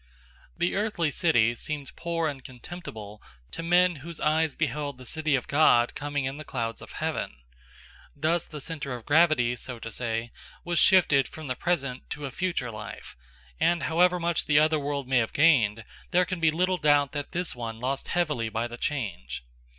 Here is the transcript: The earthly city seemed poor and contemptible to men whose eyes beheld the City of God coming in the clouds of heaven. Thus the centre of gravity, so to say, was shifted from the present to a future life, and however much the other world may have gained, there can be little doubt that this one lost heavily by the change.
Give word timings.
The 0.57 0.75
earthly 0.75 1.11
city 1.11 1.53
seemed 1.53 1.95
poor 1.95 2.27
and 2.27 2.43
contemptible 2.43 3.21
to 3.51 3.61
men 3.61 3.97
whose 3.97 4.19
eyes 4.19 4.55
beheld 4.55 4.97
the 4.97 5.05
City 5.05 5.35
of 5.35 5.47
God 5.47 5.93
coming 5.93 6.25
in 6.25 6.37
the 6.37 6.43
clouds 6.43 6.81
of 6.81 6.93
heaven. 6.93 7.35
Thus 8.15 8.47
the 8.47 8.61
centre 8.61 8.95
of 8.95 9.05
gravity, 9.05 9.55
so 9.55 9.77
to 9.77 9.91
say, 9.91 10.31
was 10.63 10.79
shifted 10.79 11.27
from 11.27 11.45
the 11.45 11.55
present 11.55 12.09
to 12.09 12.25
a 12.25 12.31
future 12.31 12.71
life, 12.71 13.15
and 13.59 13.83
however 13.83 14.19
much 14.19 14.45
the 14.47 14.57
other 14.57 14.79
world 14.79 15.07
may 15.07 15.19
have 15.19 15.33
gained, 15.33 15.85
there 16.09 16.25
can 16.25 16.39
be 16.39 16.49
little 16.49 16.77
doubt 16.77 17.11
that 17.11 17.31
this 17.31 17.55
one 17.55 17.79
lost 17.79 18.07
heavily 18.07 18.49
by 18.49 18.65
the 18.67 18.77
change. 18.77 19.43